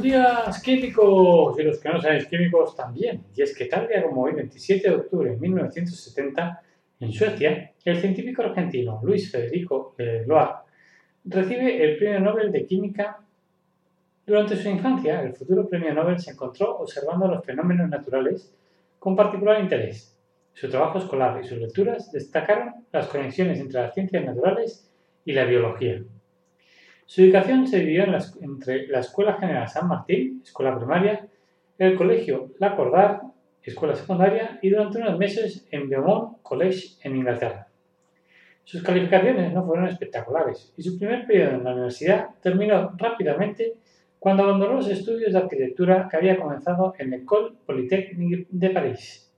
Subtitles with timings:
[0.00, 3.22] Buenos días, químicos, y los que no sabéis químicos también.
[3.36, 6.62] Y es que tal día como hoy, 27 de octubre de 1970,
[7.00, 9.94] en Suecia, el científico argentino Luis Federico
[10.26, 10.64] Loa
[11.26, 13.20] recibe el Premio Nobel de Química.
[14.24, 18.54] Durante su infancia, el futuro Premio Nobel se encontró observando los fenómenos naturales
[18.98, 20.18] con particular interés.
[20.54, 24.90] Su trabajo escolar y sus lecturas destacaron las conexiones entre las ciencias naturales
[25.26, 26.00] y la biología.
[27.10, 28.04] Su educación se dividió
[28.40, 31.26] entre la Escuela General San Martín, escuela primaria,
[31.76, 33.22] el Colegio La Cordar,
[33.64, 37.66] escuela secundaria, y durante unos meses en Beaumont College en Inglaterra.
[38.62, 43.74] Sus calificaciones no fueron espectaculares y su primer periodo en la universidad terminó rápidamente
[44.20, 49.28] cuando abandonó los estudios de arquitectura que había comenzado en el École Polytechnique de París.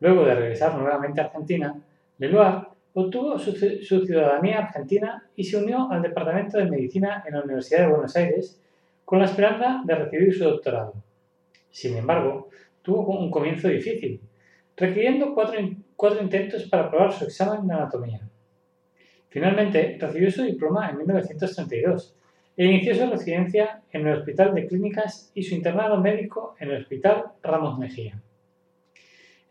[0.00, 1.80] Luego de regresar nuevamente a Argentina,
[2.18, 7.80] Leloir Obtuvo su, ciudadanía argentina y se unió al Departamento de Medicina en la Universidad
[7.80, 8.60] de Buenos Aires
[9.04, 10.94] con la esperanza de recibir su doctorado.
[11.72, 12.50] Sin embargo,
[12.82, 14.20] tuvo un comienzo difícil,
[14.76, 18.20] requiriendo cuatro, intentos para aprobar su examen de anatomía.
[19.28, 22.14] Finalmente, recibió su diploma en 1932
[22.56, 26.82] e inició su residencia en el Hospital de Clínicas y su internado médico en el
[26.82, 28.22] Hospital Ramos Mejía.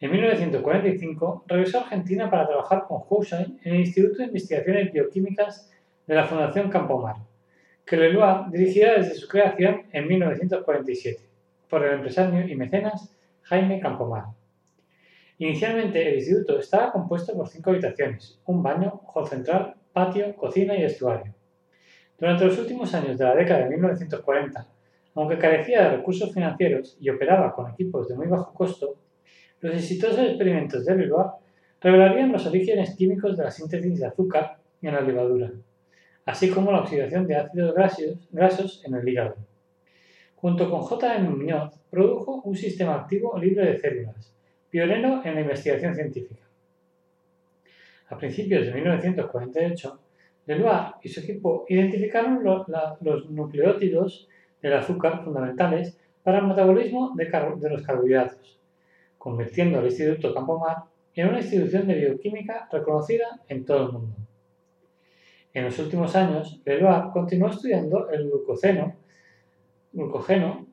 [0.03, 5.71] En 1945 regresó a Argentina para trabajar con Housay en el Instituto de Investigaciones Bioquímicas
[6.05, 7.15] de la Fundación Campomar,
[7.85, 11.21] que Leloir dirigía desde su creación en 1947
[11.69, 14.25] por el empresario y mecenas Jaime Campomar.
[15.37, 20.83] Inicialmente el instituto estaba compuesto por cinco habitaciones, un baño, hall central, patio, cocina y
[20.83, 21.33] estuario.
[22.19, 24.67] Durante los últimos años de la década de 1940,
[25.15, 28.97] aunque carecía de recursos financieros y operaba con equipos de muy bajo costo,
[29.63, 31.27] los exitosos experimentos de Leloir
[31.79, 35.51] revelarían los orígenes químicos de la síntesis de azúcar en la levadura,
[36.25, 37.73] así como la oxidación de ácidos
[38.29, 39.35] grasos en el hígado.
[40.35, 41.17] Junto con J.
[41.19, 44.33] Muñoz, produjo un sistema activo libre de células,
[44.69, 46.41] pionero en la investigación científica.
[48.09, 49.99] A principios de 1948,
[50.45, 54.27] Leloir y su equipo identificaron los nucleótidos
[54.61, 58.59] del azúcar fundamentales para el metabolismo de los carbohidratos
[59.23, 60.83] convirtiendo al Instituto Campomar
[61.15, 64.17] en una institución de bioquímica reconocida en todo el mundo.
[65.53, 68.97] En los últimos años, Leloir continuó estudiando el glucoceno,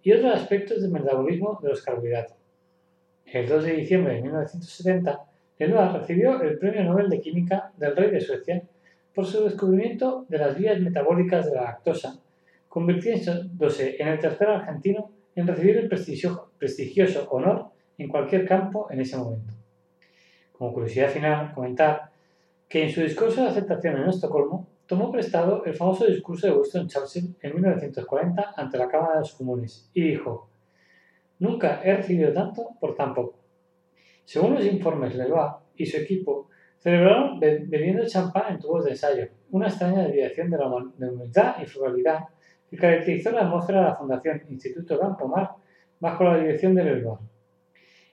[0.02, 2.36] y otros aspectos del metabolismo de los carbohidratos.
[3.24, 5.20] El 2 de diciembre de 1970,
[5.56, 8.64] Leloir recibió el Premio Nobel de Química del Rey de Suecia
[9.14, 12.18] por su descubrimiento de las vías metabólicas de la lactosa,
[12.68, 19.18] convirtiéndose en el tercer argentino en recibir el prestigioso honor en cualquier campo en ese
[19.18, 19.52] momento.
[20.52, 22.10] Como curiosidad final, comentar
[22.66, 26.88] que en su discurso de aceptación en Estocolmo tomó prestado el famoso discurso de Winston
[26.88, 30.48] Churchill en 1940 ante la Cámara de los Comunes y dijo,
[31.40, 33.38] Nunca he recibido tanto por tan poco.
[34.24, 36.48] Según los informes, Leloir y su equipo
[36.78, 42.20] celebraron bebiendo champán en tubos de ensayo, una extraña desviación de la humildad y frugalidad
[42.70, 45.50] que caracterizó la atmósfera de la Fundación Instituto Campo Mar
[45.98, 47.18] bajo la dirección de Leloir.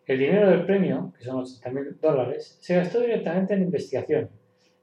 [0.08, 4.30] El dinero del premio, que son 80.000 dólares, se gastó directamente en investigación,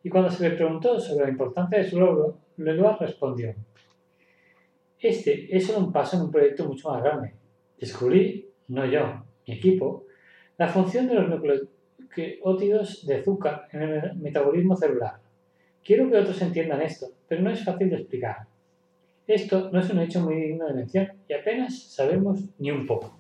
[0.02, 3.54] y cuando se le preguntó sobre la importancia de su logro, Leloir respondió,
[5.00, 7.32] Este es solo un paso en un proyecto mucho más grande.
[7.80, 10.04] Descubrí, no yo, mi equipo,
[10.58, 15.20] la función de los nucleótidos de azúcar en el metabolismo celular.
[15.82, 18.46] Quiero que otros entiendan esto, pero no es fácil de explicar.
[19.26, 23.16] Esto no es un hecho muy digno de mención y apenas sabemos ni un poco.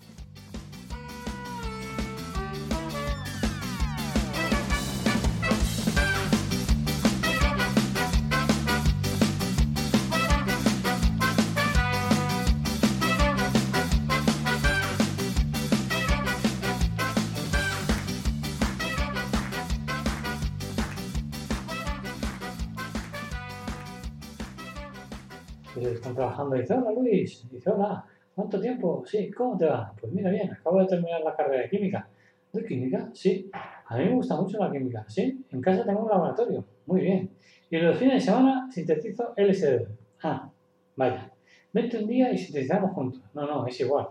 [25.80, 26.56] Están trabajando.
[26.56, 27.46] Dice, hola Luis.
[27.50, 28.04] Dice, hola,
[28.34, 29.04] ¿cuánto tiempo?
[29.06, 29.92] Sí, ¿cómo te va?
[30.00, 32.08] Pues mira bien, acabo de terminar la carrera de química.
[32.52, 33.10] ¿De química?
[33.12, 33.50] Sí.
[33.86, 35.04] A mí me gusta mucho la química.
[35.08, 36.64] Sí, en casa tengo un laboratorio.
[36.86, 37.30] Muy bien.
[37.70, 39.86] Y los fines de semana sintetizo LSD.
[40.22, 40.48] Ah,
[40.96, 41.30] vaya.
[41.72, 43.22] Vete un día y sintetizamos juntos.
[43.34, 44.08] No, no, es igual.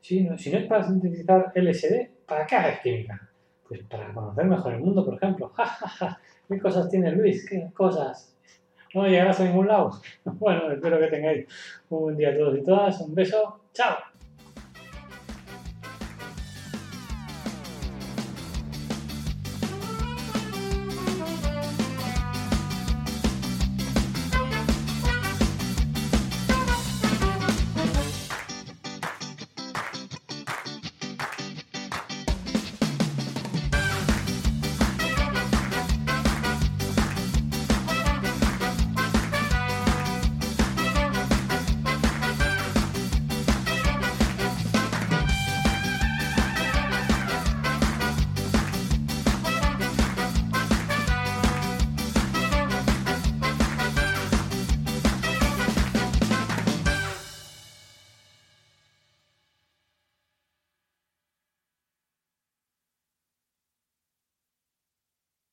[0.00, 3.28] Si no, si no es para sintetizar LSD, ¿para qué haces química?
[3.66, 5.48] Pues para conocer mejor el mundo, por ejemplo.
[5.56, 6.20] Ja, ja, ja.
[6.48, 7.48] ¿Qué cosas tiene Luis?
[7.48, 8.35] ¿Qué cosas?
[8.94, 10.00] No llegarás a ningún lado.
[10.24, 11.46] Bueno, espero que tengáis
[11.90, 13.00] un buen día a todos y todas.
[13.00, 13.60] Un beso.
[13.72, 14.15] Chao.